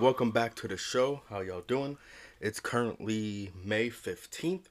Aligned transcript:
welcome 0.00 0.30
back 0.30 0.54
to 0.54 0.66
the 0.66 0.78
show. 0.78 1.20
How 1.28 1.40
y'all 1.40 1.60
doing? 1.60 1.98
It's 2.40 2.58
currently 2.58 3.50
May 3.62 3.90
15th. 3.90 4.64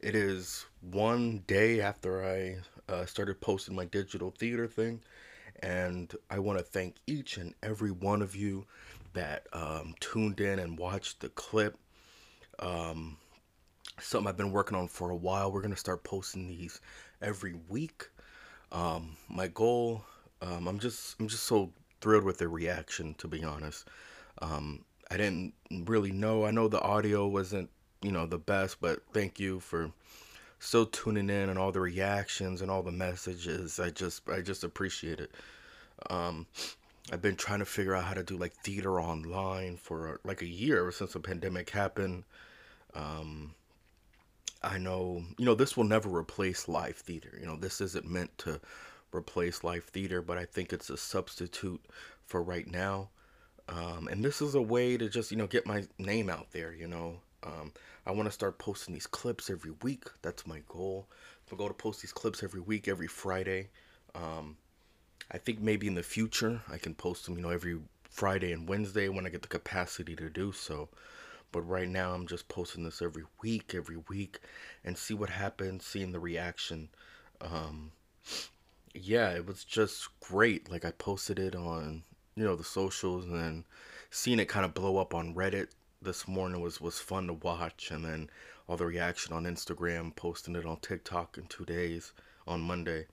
It 0.00 0.14
is 0.14 0.64
one 0.80 1.44
day 1.46 1.82
after 1.82 2.24
I 2.24 2.56
uh, 2.90 3.04
started 3.04 3.42
posting 3.42 3.76
my 3.76 3.84
digital 3.84 4.30
theater 4.30 4.66
thing, 4.66 5.02
and 5.62 6.10
I 6.30 6.38
want 6.38 6.60
to 6.60 6.64
thank 6.64 6.96
each 7.06 7.36
and 7.36 7.54
every 7.62 7.90
one 7.90 8.22
of 8.22 8.34
you 8.34 8.64
that 9.12 9.48
um, 9.52 9.94
tuned 10.00 10.40
in 10.40 10.58
and 10.58 10.78
watched 10.78 11.20
the 11.20 11.28
clip. 11.28 11.76
Um, 12.58 13.18
something 13.98 14.28
I've 14.28 14.38
been 14.38 14.52
working 14.52 14.78
on 14.78 14.88
for 14.88 15.10
a 15.10 15.16
while. 15.16 15.52
We're 15.52 15.60
gonna 15.60 15.76
start 15.76 16.04
posting 16.04 16.48
these 16.48 16.80
every 17.20 17.54
week. 17.68 18.08
Um, 18.72 19.18
my 19.28 19.48
goal, 19.48 20.06
um, 20.40 20.66
I'm 20.66 20.78
just, 20.78 21.20
I'm 21.20 21.28
just 21.28 21.42
so 21.44 21.70
thrilled 22.00 22.24
with 22.24 22.38
the 22.38 22.48
reaction. 22.48 23.12
To 23.18 23.28
be 23.28 23.44
honest, 23.44 23.86
um, 24.42 24.84
I 25.10 25.16
didn't 25.16 25.54
really 25.70 26.12
know. 26.12 26.44
I 26.44 26.50
know 26.50 26.68
the 26.68 26.80
audio 26.80 27.26
wasn't, 27.26 27.70
you 28.02 28.12
know, 28.12 28.26
the 28.26 28.38
best, 28.38 28.80
but 28.80 29.00
thank 29.12 29.40
you 29.40 29.60
for 29.60 29.90
still 30.58 30.86
tuning 30.86 31.30
in 31.30 31.48
and 31.48 31.58
all 31.58 31.72
the 31.72 31.80
reactions 31.80 32.62
and 32.62 32.70
all 32.70 32.82
the 32.82 32.92
messages. 32.92 33.80
I 33.80 33.90
just, 33.90 34.28
I 34.28 34.40
just 34.40 34.62
appreciate 34.64 35.20
it. 35.20 35.32
Um, 36.08 36.46
I've 37.12 37.22
been 37.22 37.36
trying 37.36 37.58
to 37.58 37.64
figure 37.64 37.94
out 37.94 38.04
how 38.04 38.14
to 38.14 38.22
do 38.22 38.36
like 38.36 38.52
theater 38.52 39.00
online 39.00 39.76
for 39.76 40.20
like 40.24 40.42
a 40.42 40.46
year 40.46 40.90
since 40.92 41.14
the 41.14 41.20
pandemic 41.20 41.70
happened. 41.70 42.24
Um, 42.94 43.54
I 44.62 44.78
know, 44.78 45.24
you 45.38 45.44
know, 45.44 45.54
this 45.54 45.76
will 45.76 45.84
never 45.84 46.14
replace 46.14 46.68
live 46.68 46.96
theater. 46.96 47.36
You 47.40 47.46
know, 47.46 47.56
this 47.56 47.80
isn't 47.80 48.08
meant 48.08 48.36
to 48.38 48.60
replace 49.12 49.64
live 49.64 49.84
theater, 49.84 50.22
but 50.22 50.38
I 50.38 50.44
think 50.44 50.72
it's 50.72 50.90
a 50.90 50.96
substitute 50.96 51.80
for 52.26 52.42
right 52.42 52.70
now. 52.70 53.08
Um, 53.70 54.08
and 54.08 54.24
this 54.24 54.42
is 54.42 54.54
a 54.54 54.62
way 54.62 54.96
to 54.96 55.08
just, 55.08 55.30
you 55.30 55.36
know, 55.36 55.46
get 55.46 55.66
my 55.66 55.84
name 55.98 56.28
out 56.28 56.50
there, 56.50 56.74
you 56.74 56.88
know. 56.88 57.16
Um, 57.42 57.72
I 58.04 58.10
want 58.10 58.26
to 58.26 58.32
start 58.32 58.58
posting 58.58 58.92
these 58.92 59.06
clips 59.06 59.48
every 59.48 59.72
week. 59.82 60.04
That's 60.22 60.46
my 60.46 60.62
goal. 60.68 61.06
I'm 61.50 61.56
going 61.56 61.70
to 61.70 61.74
post 61.74 62.00
these 62.00 62.12
clips 62.12 62.42
every 62.42 62.60
week, 62.60 62.88
every 62.88 63.08
Friday. 63.08 63.68
Um, 64.14 64.56
I 65.30 65.38
think 65.38 65.60
maybe 65.60 65.86
in 65.86 65.94
the 65.94 66.02
future 66.02 66.60
I 66.70 66.78
can 66.78 66.94
post 66.94 67.24
them, 67.24 67.36
you 67.36 67.42
know, 67.42 67.50
every 67.50 67.78
Friday 68.08 68.52
and 68.52 68.68
Wednesday 68.68 69.08
when 69.08 69.26
I 69.26 69.30
get 69.30 69.42
the 69.42 69.48
capacity 69.48 70.16
to 70.16 70.28
do 70.28 70.52
so. 70.52 70.88
But 71.52 71.62
right 71.62 71.88
now 71.88 72.12
I'm 72.12 72.26
just 72.26 72.48
posting 72.48 72.84
this 72.84 73.02
every 73.02 73.24
week, 73.42 73.74
every 73.74 73.98
week, 74.08 74.40
and 74.84 74.96
see 74.96 75.14
what 75.14 75.30
happens, 75.30 75.84
seeing 75.84 76.12
the 76.12 76.20
reaction. 76.20 76.88
Um, 77.40 77.92
yeah, 78.94 79.30
it 79.30 79.46
was 79.46 79.64
just 79.64 80.08
great. 80.20 80.70
Like 80.70 80.84
I 80.84 80.92
posted 80.92 81.38
it 81.38 81.56
on, 81.56 82.04
you 82.40 82.46
know, 82.46 82.56
the 82.56 82.64
socials, 82.64 83.26
and 83.26 83.38
then 83.38 83.64
seeing 84.10 84.38
it 84.38 84.48
kind 84.48 84.64
of 84.64 84.72
blow 84.72 84.96
up 84.96 85.12
on 85.12 85.34
Reddit 85.34 85.68
this 86.00 86.26
morning 86.26 86.62
was 86.62 86.80
was 86.80 86.98
fun 86.98 87.26
to 87.26 87.34
watch. 87.34 87.90
And 87.90 88.02
then 88.02 88.30
all 88.66 88.78
the 88.78 88.86
reaction 88.86 89.34
on 89.34 89.44
Instagram, 89.44 90.16
posting 90.16 90.56
it 90.56 90.64
on 90.64 90.78
TikTok 90.78 91.36
in 91.36 91.44
two 91.48 91.66
days 91.66 92.14
on 92.46 92.62
Monday, 92.62 93.04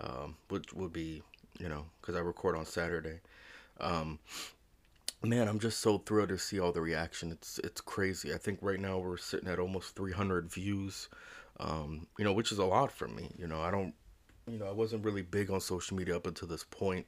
um, 0.00 0.36
which 0.48 0.72
would 0.72 0.94
be, 0.94 1.22
you 1.58 1.68
know, 1.68 1.84
because 2.00 2.16
I 2.16 2.20
record 2.20 2.56
on 2.56 2.64
Saturday. 2.64 3.20
Um, 3.80 4.18
man, 5.22 5.46
I'm 5.46 5.58
just 5.58 5.80
so 5.80 5.98
thrilled 5.98 6.30
to 6.30 6.38
see 6.38 6.58
all 6.58 6.72
the 6.72 6.80
reaction. 6.80 7.32
It's 7.32 7.58
it's 7.58 7.82
crazy. 7.82 8.32
I 8.32 8.38
think 8.38 8.60
right 8.62 8.80
now 8.80 8.96
we're 8.96 9.18
sitting 9.18 9.50
at 9.50 9.58
almost 9.58 9.94
300 9.94 10.50
views, 10.50 11.10
um, 11.58 12.06
you 12.18 12.24
know, 12.24 12.32
which 12.32 12.50
is 12.50 12.58
a 12.58 12.64
lot 12.64 12.90
for 12.90 13.08
me. 13.08 13.30
You 13.38 13.46
know, 13.46 13.60
I 13.60 13.70
don't, 13.70 13.92
you 14.50 14.58
know, 14.58 14.66
I 14.66 14.72
wasn't 14.72 15.04
really 15.04 15.20
big 15.20 15.50
on 15.50 15.60
social 15.60 15.98
media 15.98 16.16
up 16.16 16.26
until 16.26 16.48
this 16.48 16.64
point. 16.64 17.04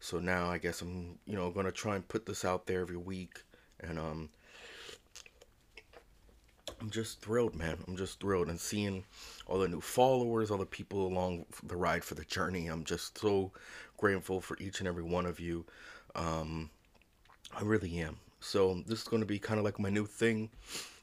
So 0.00 0.18
now 0.18 0.48
I 0.48 0.58
guess 0.58 0.80
I'm, 0.80 1.18
you 1.26 1.36
know, 1.36 1.50
gonna 1.50 1.72
try 1.72 1.96
and 1.96 2.06
put 2.06 2.26
this 2.26 2.44
out 2.44 2.66
there 2.66 2.80
every 2.80 2.96
week, 2.96 3.42
and 3.80 3.98
um, 3.98 4.28
I'm 6.80 6.90
just 6.90 7.20
thrilled, 7.20 7.54
man. 7.54 7.78
I'm 7.86 7.96
just 7.96 8.20
thrilled 8.20 8.48
and 8.48 8.60
seeing 8.60 9.04
all 9.46 9.58
the 9.58 9.68
new 9.68 9.80
followers, 9.80 10.50
all 10.50 10.58
the 10.58 10.66
people 10.66 11.06
along 11.06 11.46
the 11.64 11.76
ride 11.76 12.04
for 12.04 12.14
the 12.14 12.24
journey. 12.24 12.68
I'm 12.68 12.84
just 12.84 13.18
so 13.18 13.52
grateful 13.96 14.40
for 14.40 14.56
each 14.60 14.78
and 14.78 14.88
every 14.88 15.02
one 15.02 15.26
of 15.26 15.40
you. 15.40 15.64
Um, 16.14 16.70
I 17.56 17.62
really 17.62 17.98
am. 17.98 18.18
So 18.40 18.82
this 18.86 19.00
is 19.00 19.08
to 19.20 19.26
be 19.26 19.38
kind 19.38 19.58
of 19.58 19.64
like 19.64 19.80
my 19.80 19.90
new 19.90 20.06
thing. 20.06 20.50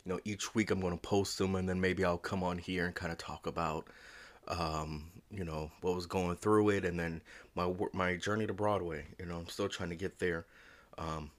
You 0.05 0.13
know, 0.13 0.19
each 0.23 0.55
week 0.55 0.71
I'm 0.71 0.79
to 0.93 1.01
post 1.01 1.37
them, 1.37 1.55
and 1.55 1.67
then 1.67 1.81
maybe 1.81 2.05
I'll 2.05 2.17
come 2.17 2.43
on 2.43 2.57
here 2.57 2.85
and 2.85 2.95
kind 2.95 3.11
of 3.11 3.17
talk 3.17 3.47
about, 3.47 3.87
um, 4.47 5.11
you 5.31 5.43
know, 5.43 5.71
what 5.81 5.95
was 5.95 6.05
going 6.05 6.35
through 6.37 6.69
it, 6.69 6.85
and 6.85 6.99
then 6.99 7.21
my 7.55 7.71
my 7.93 8.15
journey 8.15 8.47
to 8.47 8.53
Broadway. 8.53 9.05
You 9.19 9.25
know, 9.25 9.37
I'm 9.37 9.47
still 9.47 9.69
trying 9.69 9.89
to 9.89 9.95
get 9.95 10.19
there. 10.19 10.45
Um, 10.97 11.31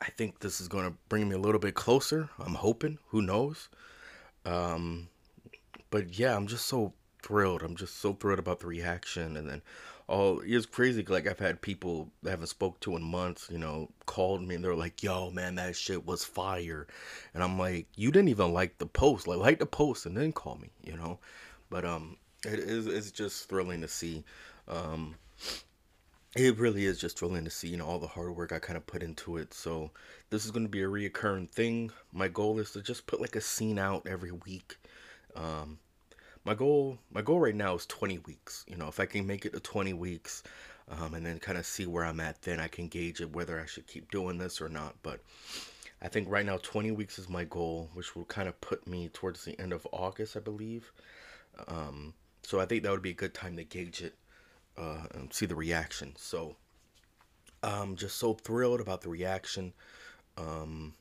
I 0.00 0.06
think 0.16 0.40
this 0.40 0.60
is 0.60 0.68
going 0.68 0.84
to 0.84 0.94
bring 1.08 1.28
me 1.28 1.34
a 1.34 1.38
little 1.38 1.60
bit 1.60 1.74
closer. 1.74 2.28
I'm 2.38 2.54
hoping. 2.54 2.98
Who 3.08 3.22
knows? 3.22 3.68
Um, 4.44 5.08
but 5.90 6.18
yeah, 6.18 6.34
I'm 6.34 6.46
just 6.46 6.66
so 6.66 6.92
thrilled. 7.22 7.62
I'm 7.62 7.76
just 7.76 8.00
so 8.00 8.12
thrilled 8.14 8.40
about 8.40 8.60
the 8.60 8.66
reaction, 8.66 9.36
and 9.36 9.48
then 9.48 9.62
oh, 10.08 10.42
it's 10.44 10.66
crazy. 10.66 11.02
Like 11.04 11.26
I've 11.26 11.38
had 11.38 11.62
people 11.62 12.10
I 12.26 12.30
haven't 12.30 12.48
spoke 12.48 12.80
to 12.80 12.96
in 12.96 13.02
months, 13.02 13.48
you 13.50 13.58
know, 13.58 13.90
called 14.06 14.42
me 14.42 14.56
and 14.56 14.64
they're 14.64 14.74
like, 14.74 15.02
"Yo, 15.02 15.30
man, 15.30 15.54
that 15.56 15.76
shit 15.76 16.06
was 16.06 16.24
fire," 16.24 16.86
and 17.34 17.42
I'm 17.42 17.58
like, 17.58 17.86
"You 17.96 18.10
didn't 18.10 18.28
even 18.28 18.52
like 18.52 18.78
the 18.78 18.86
post. 18.86 19.26
Like, 19.26 19.38
like 19.38 19.58
the 19.58 19.66
post 19.66 20.06
and 20.06 20.16
then 20.16 20.32
call 20.32 20.56
me," 20.56 20.70
you 20.82 20.96
know. 20.96 21.18
But 21.72 21.86
um, 21.86 22.18
it 22.44 22.58
is 22.58 22.86
it's 22.86 23.10
just 23.10 23.48
thrilling 23.48 23.80
to 23.80 23.88
see. 23.88 24.24
Um, 24.68 25.14
it 26.36 26.58
really 26.58 26.84
is 26.84 27.00
just 27.00 27.18
thrilling 27.18 27.44
to 27.44 27.50
see, 27.50 27.68
you 27.68 27.78
know, 27.78 27.86
all 27.86 27.98
the 27.98 28.06
hard 28.06 28.36
work 28.36 28.52
I 28.52 28.58
kind 28.58 28.76
of 28.76 28.86
put 28.86 29.02
into 29.02 29.38
it. 29.38 29.54
So 29.54 29.90
this 30.28 30.44
is 30.44 30.50
going 30.50 30.66
to 30.66 30.70
be 30.70 30.82
a 30.82 30.86
reoccurring 30.86 31.50
thing. 31.50 31.90
My 32.12 32.28
goal 32.28 32.58
is 32.58 32.72
to 32.72 32.82
just 32.82 33.06
put 33.06 33.22
like 33.22 33.36
a 33.36 33.40
scene 33.40 33.78
out 33.78 34.06
every 34.06 34.32
week. 34.32 34.76
Um, 35.34 35.78
my 36.44 36.54
goal 36.54 36.98
my 37.12 37.22
goal 37.22 37.38
right 37.38 37.54
now 37.54 37.74
is 37.74 37.86
20 37.86 38.18
weeks 38.18 38.64
you 38.68 38.76
know 38.76 38.88
if 38.88 38.98
i 38.98 39.06
can 39.06 39.26
make 39.26 39.46
it 39.46 39.52
to 39.52 39.60
20 39.60 39.92
weeks 39.92 40.42
um, 40.90 41.14
and 41.14 41.24
then 41.24 41.38
kind 41.38 41.56
of 41.56 41.64
see 41.64 41.86
where 41.86 42.04
i'm 42.04 42.18
at 42.18 42.42
then 42.42 42.58
i 42.58 42.66
can 42.66 42.88
gauge 42.88 43.20
it 43.20 43.32
whether 43.32 43.60
i 43.60 43.66
should 43.66 43.86
keep 43.86 44.10
doing 44.10 44.38
this 44.38 44.60
or 44.60 44.68
not 44.68 44.96
but 45.04 45.20
i 46.02 46.08
think 46.08 46.28
right 46.28 46.44
now 46.44 46.56
20 46.56 46.90
weeks 46.90 47.18
is 47.18 47.28
my 47.28 47.44
goal 47.44 47.88
which 47.94 48.16
will 48.16 48.24
kind 48.24 48.48
of 48.48 48.60
put 48.60 48.86
me 48.88 49.08
towards 49.12 49.44
the 49.44 49.58
end 49.60 49.72
of 49.72 49.86
august 49.92 50.36
i 50.36 50.40
believe 50.40 50.90
um, 51.68 52.14
so 52.42 52.60
i 52.60 52.66
think 52.66 52.82
that 52.82 52.90
would 52.90 53.02
be 53.02 53.10
a 53.10 53.14
good 53.14 53.34
time 53.34 53.56
to 53.56 53.64
gauge 53.64 54.02
it 54.02 54.14
uh, 54.76 55.04
and 55.14 55.32
see 55.32 55.46
the 55.46 55.54
reaction 55.54 56.14
so 56.16 56.56
i'm 57.62 57.96
just 57.96 58.16
so 58.16 58.34
thrilled 58.34 58.80
about 58.80 59.02
the 59.02 59.08
reaction 59.08 59.72
um, 60.38 60.94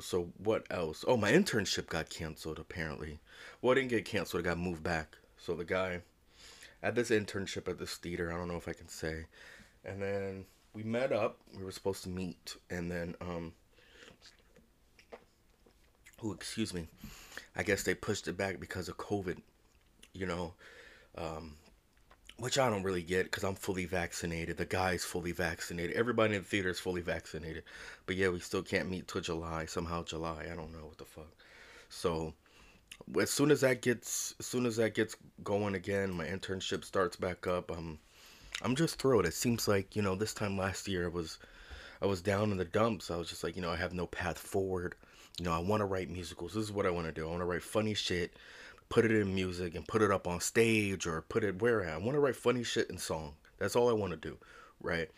so 0.00 0.28
what 0.38 0.66
else? 0.70 1.04
Oh, 1.06 1.16
my 1.16 1.32
internship 1.32 1.86
got 1.86 2.10
canceled 2.10 2.58
apparently. 2.58 3.20
Well, 3.60 3.72
it 3.72 3.76
didn't 3.76 3.90
get 3.90 4.04
canceled. 4.04 4.40
It 4.40 4.48
got 4.48 4.58
moved 4.58 4.82
back. 4.82 5.16
So 5.38 5.54
the 5.54 5.64
guy 5.64 6.00
at 6.82 6.94
this 6.94 7.10
internship 7.10 7.68
at 7.68 7.78
this 7.78 7.96
theater, 7.96 8.32
I 8.32 8.36
don't 8.36 8.48
know 8.48 8.56
if 8.56 8.68
I 8.68 8.72
can 8.72 8.88
say. 8.88 9.26
And 9.84 10.02
then 10.02 10.44
we 10.72 10.82
met 10.82 11.12
up. 11.12 11.38
We 11.56 11.64
were 11.64 11.72
supposed 11.72 12.02
to 12.04 12.08
meet, 12.08 12.56
and 12.70 12.90
then 12.90 13.14
um, 13.20 13.52
oh, 16.22 16.32
excuse 16.32 16.72
me. 16.74 16.86
I 17.54 17.62
guess 17.62 17.82
they 17.82 17.94
pushed 17.94 18.28
it 18.28 18.36
back 18.36 18.60
because 18.60 18.88
of 18.88 18.96
COVID. 18.96 19.38
You 20.12 20.26
know, 20.26 20.54
um, 21.16 21.56
which 22.38 22.58
I 22.58 22.70
don't 22.70 22.82
really 22.82 23.02
get 23.02 23.24
because 23.24 23.44
I'm 23.44 23.54
fully 23.54 23.84
vaccinated. 23.84 24.56
The 24.56 24.64
guy's 24.64 25.04
fully 25.04 25.32
vaccinated. 25.32 25.96
Everybody 25.96 26.36
in 26.36 26.42
the 26.42 26.48
theater 26.48 26.70
is 26.70 26.80
fully 26.80 27.02
vaccinated. 27.02 27.64
But 28.06 28.16
yeah, 28.16 28.28
we 28.28 28.40
still 28.40 28.62
can't 28.62 28.90
meet 28.90 29.08
till 29.08 29.20
July. 29.20 29.66
Somehow 29.66 30.04
July. 30.04 30.46
I 30.50 30.54
don't 30.54 30.72
know 30.72 30.86
what 30.86 30.98
the 30.98 31.04
fuck. 31.04 31.32
So 31.88 32.34
as 33.20 33.30
soon 33.30 33.50
as 33.50 33.60
that 33.60 33.82
gets 33.82 34.34
as 34.40 34.46
soon 34.46 34.66
as 34.66 34.76
that 34.76 34.94
gets 34.94 35.16
going 35.42 35.74
again, 35.74 36.12
my 36.12 36.26
internship 36.26 36.84
starts 36.84 37.16
back 37.16 37.46
up. 37.46 37.70
I'm 37.70 37.98
I'm 38.62 38.74
just 38.74 38.98
thrilled. 38.98 39.26
It 39.26 39.34
seems 39.34 39.68
like 39.68 39.96
you 39.96 40.02
know 40.02 40.14
this 40.14 40.34
time 40.34 40.56
last 40.56 40.88
year 40.88 41.08
was 41.10 41.38
I 42.00 42.06
was 42.06 42.22
down 42.22 42.50
in 42.50 42.58
the 42.58 42.64
dumps. 42.64 43.10
I 43.10 43.16
was 43.16 43.28
just 43.28 43.44
like 43.44 43.56
you 43.56 43.62
know 43.62 43.70
I 43.70 43.76
have 43.76 43.94
no 43.94 44.06
path 44.06 44.38
forward. 44.38 44.94
You 45.38 45.44
know 45.44 45.52
I 45.52 45.58
want 45.58 45.80
to 45.80 45.86
write 45.86 46.10
musicals. 46.10 46.54
This 46.54 46.64
is 46.64 46.72
what 46.72 46.86
I 46.86 46.90
want 46.90 47.06
to 47.06 47.12
do. 47.12 47.26
I 47.26 47.30
want 47.30 47.40
to 47.40 47.46
write 47.46 47.62
funny 47.62 47.94
shit 47.94 48.34
put 48.88 49.04
it 49.04 49.10
in 49.10 49.34
music 49.34 49.74
and 49.74 49.86
put 49.86 50.02
it 50.02 50.10
up 50.10 50.26
on 50.26 50.40
stage 50.40 51.06
or 51.06 51.22
put 51.22 51.44
it 51.44 51.60
where 51.60 51.88
I 51.88 51.96
want 51.96 52.12
to 52.12 52.20
write 52.20 52.36
funny 52.36 52.62
shit 52.62 52.90
in 52.90 52.98
song. 52.98 53.34
That's 53.58 53.76
all 53.76 53.88
I 53.88 53.94
want 53.94 54.12
to 54.12 54.16
do, 54.16 54.36
right? 54.80 55.10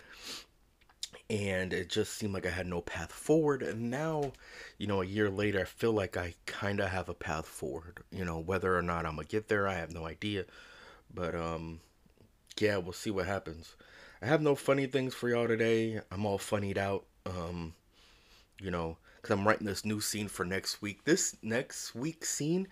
And 1.28 1.72
it 1.72 1.90
just 1.90 2.14
seemed 2.14 2.32
like 2.32 2.46
I 2.46 2.50
had 2.50 2.66
no 2.66 2.80
path 2.80 3.12
forward. 3.12 3.62
And 3.62 3.90
now, 3.90 4.32
you 4.78 4.86
know, 4.86 5.02
a 5.02 5.06
year 5.06 5.28
later, 5.28 5.60
I 5.60 5.64
feel 5.64 5.92
like 5.92 6.16
I 6.16 6.34
kind 6.46 6.80
of 6.80 6.88
have 6.88 7.08
a 7.08 7.14
path 7.14 7.46
forward. 7.46 7.98
You 8.10 8.24
know, 8.24 8.38
whether 8.38 8.76
or 8.76 8.82
not 8.82 9.04
I'm 9.04 9.16
gonna 9.16 9.26
get 9.26 9.48
there, 9.48 9.68
I 9.68 9.74
have 9.74 9.92
no 9.92 10.06
idea. 10.06 10.44
But 11.12 11.34
um, 11.34 11.80
yeah, 12.58 12.78
we'll 12.78 12.92
see 12.92 13.10
what 13.10 13.26
happens. 13.26 13.76
I 14.20 14.26
have 14.26 14.42
no 14.42 14.54
funny 14.54 14.86
things 14.86 15.14
for 15.14 15.28
y'all 15.28 15.48
today. 15.48 16.00
I'm 16.10 16.26
all 16.26 16.38
funnied 16.38 16.78
out. 16.78 17.04
Um, 17.26 17.74
you 18.60 18.70
know, 18.70 18.96
because 19.16 19.30
I'm 19.36 19.46
writing 19.46 19.66
this 19.66 19.84
new 19.84 20.00
scene 20.00 20.28
for 20.28 20.44
next 20.44 20.82
week. 20.82 21.04
This 21.04 21.36
next 21.42 21.94
week 21.94 22.24
scene 22.24 22.68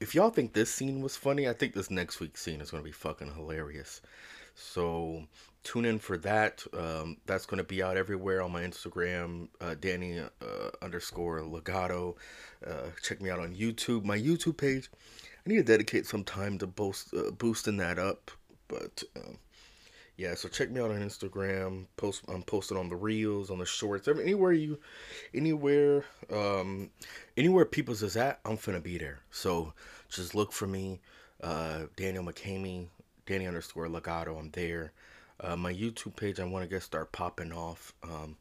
if 0.00 0.14
y'all 0.14 0.30
think 0.30 0.52
this 0.52 0.70
scene 0.70 1.00
was 1.00 1.16
funny, 1.16 1.48
I 1.48 1.52
think 1.52 1.72
this 1.72 1.90
next 1.90 2.20
week's 2.20 2.42
scene 2.42 2.60
is 2.60 2.70
gonna 2.70 2.82
be 2.82 2.92
fucking 2.92 3.32
hilarious. 3.34 4.02
So 4.54 5.24
tune 5.62 5.84
in 5.84 5.98
for 5.98 6.16
that. 6.18 6.64
Um, 6.72 7.18
that's 7.26 7.44
going 7.44 7.58
to 7.58 7.64
be 7.64 7.82
out 7.82 7.98
everywhere 7.98 8.40
on 8.40 8.52
my 8.52 8.62
Instagram, 8.62 9.48
uh, 9.60 9.74
Danny 9.78 10.18
uh, 10.18 10.70
underscore 10.80 11.42
Legato. 11.42 12.16
Uh, 12.66 12.88
check 13.02 13.20
me 13.20 13.28
out 13.28 13.38
on 13.38 13.54
YouTube. 13.54 14.02
My 14.04 14.16
YouTube 14.16 14.56
page, 14.56 14.88
I 15.44 15.50
need 15.50 15.56
to 15.56 15.62
dedicate 15.62 16.06
some 16.06 16.24
time 16.24 16.56
to 16.58 16.66
boost, 16.66 17.12
uh, 17.12 17.32
boosting 17.32 17.76
that 17.78 17.98
up. 17.98 18.30
But 18.68 19.02
um, 19.14 19.36
yeah, 20.16 20.34
so 20.34 20.48
check 20.48 20.70
me 20.70 20.80
out 20.80 20.90
on 20.90 21.00
Instagram. 21.00 21.86
Post 21.96 22.22
I'm 22.28 22.42
posted 22.42 22.76
on 22.76 22.88
the 22.88 22.96
reels, 22.96 23.50
on 23.50 23.58
the 23.58 23.66
shorts, 23.66 24.08
anywhere 24.08 24.52
you, 24.52 24.78
anywhere, 25.34 26.04
um, 26.32 26.90
anywhere 27.36 27.66
people's 27.66 28.02
is 28.02 28.16
at, 28.16 28.40
I'm 28.44 28.56
finna 28.56 28.82
be 28.82 28.96
there. 28.96 29.20
So 29.30 29.74
just 30.08 30.34
look 30.34 30.52
for 30.52 30.66
me, 30.66 31.00
uh, 31.42 31.82
Daniel 31.96 32.24
McCamey, 32.24 32.86
Danny 33.26 33.46
underscore 33.46 33.88
Legato. 33.88 34.38
I'm 34.38 34.50
there. 34.50 34.92
Uh, 35.38 35.54
my 35.54 35.72
YouTube 35.72 36.16
page, 36.16 36.40
I 36.40 36.44
want 36.44 36.64
to 36.64 36.68
get 36.68 36.82
start 36.82 37.12
popping 37.12 37.52
off. 37.52 37.92
Um, 38.02 38.36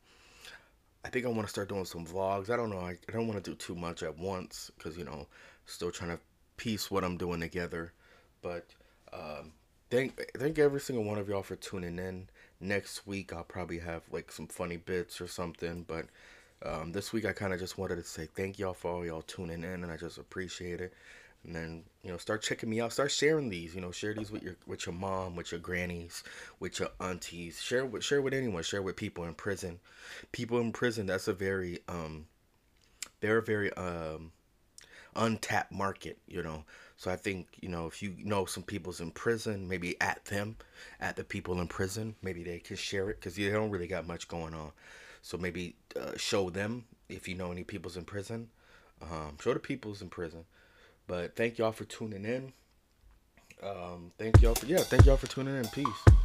I 1.03 1.09
think 1.09 1.25
I 1.25 1.29
want 1.29 1.43
to 1.43 1.49
start 1.49 1.67
doing 1.67 1.83
some 1.83 2.05
vlogs. 2.05 2.49
I 2.49 2.55
don't 2.55 2.69
know. 2.69 2.79
I, 2.79 2.97
I 3.09 3.11
don't 3.11 3.27
want 3.27 3.43
to 3.43 3.51
do 3.51 3.55
too 3.55 3.75
much 3.75 4.01
at 4.01 4.17
once 4.17 4.71
because 4.77 4.97
you 4.97 5.03
know, 5.03 5.27
still 5.65 5.91
trying 5.91 6.11
to 6.11 6.19
piece 6.55 6.89
what 6.89 7.03
I'm 7.03 7.17
doing 7.17 7.41
together. 7.41 7.91
But 8.41 8.65
um, 9.11 9.51
thank 9.89 10.19
thank 10.37 10.59
every 10.59 10.79
single 10.79 11.03
one 11.03 11.17
of 11.17 11.29
y'all 11.29 11.43
for 11.43 11.55
tuning 11.55 11.99
in. 11.99 12.29
Next 12.59 13.05
week 13.05 13.33
I'll 13.33 13.43
probably 13.43 13.79
have 13.79 14.03
like 14.11 14.31
some 14.31 14.47
funny 14.47 14.77
bits 14.77 15.21
or 15.21 15.27
something, 15.27 15.85
but 15.87 16.05
um, 16.65 16.91
this 16.91 17.13
week 17.13 17.25
I 17.25 17.33
kind 17.33 17.53
of 17.53 17.59
just 17.59 17.77
wanted 17.77 17.97
to 17.97 18.03
say 18.03 18.27
thank 18.35 18.57
y'all 18.57 18.73
for 18.73 18.91
all 18.91 19.05
y'all 19.05 19.21
tuning 19.21 19.63
in, 19.63 19.83
and 19.83 19.91
I 19.91 19.97
just 19.97 20.17
appreciate 20.17 20.81
it. 20.81 20.93
And 21.43 21.55
then 21.55 21.83
you 22.03 22.11
know 22.11 22.17
start 22.17 22.41
checking 22.41 22.69
me 22.69 22.81
out, 22.81 22.93
start 22.93 23.11
sharing 23.11 23.49
these. 23.49 23.75
You 23.75 23.81
know, 23.81 23.91
share 23.91 24.13
these 24.13 24.31
with 24.31 24.41
your 24.41 24.55
with 24.65 24.85
your 24.85 24.95
mom, 24.95 25.35
with 25.35 25.51
your 25.51 25.59
grannies, 25.59 26.23
with 26.59 26.79
your 26.79 26.89
aunties. 26.99 27.61
Share 27.61 27.85
with 27.85 28.03
share 28.03 28.21
with 28.21 28.33
anyone. 28.33 28.63
Share 28.63 28.81
with 28.81 28.95
people 28.95 29.25
in 29.25 29.35
prison. 29.35 29.79
People 30.31 30.59
in 30.59 30.71
prison. 30.71 31.05
That's 31.05 31.27
a 31.27 31.33
very 31.33 31.79
um, 31.87 32.25
they're 33.19 33.37
a 33.37 33.43
very 33.43 33.71
um, 33.73 34.31
untapped 35.15 35.71
market. 35.71 36.17
You 36.27 36.41
know, 36.41 36.63
so 36.97 37.11
I 37.11 37.17
think, 37.17 37.47
you 37.61 37.69
know, 37.69 37.87
if 37.87 38.01
you 38.01 38.15
know 38.23 38.45
some 38.45 38.63
people's 38.63 39.01
in 39.01 39.11
prison, 39.11 39.67
maybe 39.67 39.99
at 39.99 40.23
them, 40.25 40.55
at 40.99 41.15
the 41.15 41.23
people 41.23 41.59
in 41.59 41.67
prison, 41.67 42.15
maybe 42.21 42.43
they 42.43 42.59
can 42.59 42.77
share 42.77 43.09
it 43.09 43.19
because 43.19 43.35
they 43.35 43.49
don't 43.49 43.69
really 43.69 43.87
got 43.87 44.07
much 44.07 44.27
going 44.27 44.53
on. 44.53 44.71
So 45.21 45.37
maybe 45.37 45.75
uh, 45.99 46.15
show 46.17 46.49
them 46.49 46.85
if 47.09 47.27
you 47.27 47.35
know 47.35 47.51
any 47.51 47.63
people's 47.63 47.97
in 47.97 48.05
prison. 48.05 48.49
Um, 49.01 49.37
show 49.41 49.53
the 49.53 49.59
people's 49.59 50.01
in 50.01 50.09
prison. 50.09 50.45
But 51.07 51.35
thank 51.35 51.57
y'all 51.57 51.73
for 51.73 51.85
tuning 51.85 52.25
in. 52.25 52.53
Um, 53.61 54.11
thank 54.17 54.41
y'all 54.41 54.55
for 54.55 54.65
yeah, 54.65 54.79
thank 54.79 55.05
y'all 55.05 55.17
for 55.17 55.27
tuning 55.27 55.55
in. 55.55 55.67
Peace. 55.67 56.24